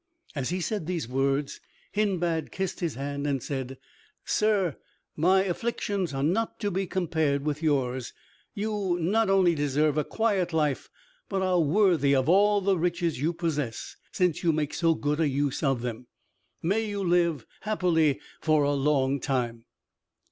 As 0.35 0.49
he 0.49 0.61
said 0.61 0.87
these 0.87 1.07
words, 1.07 1.61
Hindbad 1.91 2.51
kissed 2.51 2.79
his 2.79 2.95
hand, 2.95 3.27
and 3.27 3.43
said, 3.43 3.77
"Sir, 4.25 4.77
my 5.15 5.43
afflictions 5.43 6.11
are 6.11 6.23
not 6.23 6.59
to 6.61 6.71
be 6.71 6.87
compared 6.87 7.45
with 7.45 7.61
yours. 7.61 8.11
You 8.55 8.97
not 8.99 9.29
only 9.29 9.53
deserve 9.53 9.99
a 9.99 10.03
quiet 10.03 10.53
life, 10.53 10.89
but 11.29 11.43
are 11.43 11.59
worthy 11.61 12.15
of 12.15 12.27
all 12.27 12.61
the 12.61 12.79
riches 12.79 13.21
you 13.21 13.31
possess, 13.31 13.95
since 14.11 14.41
you 14.41 14.51
make 14.51 14.73
so 14.73 14.95
good 14.95 15.19
a 15.19 15.27
use 15.29 15.61
of 15.61 15.83
them. 15.83 16.07
May 16.63 16.87
you 16.89 17.03
live 17.03 17.45
happily 17.59 18.19
for 18.39 18.63
a 18.63 18.73
long 18.73 19.19
time." 19.19 19.65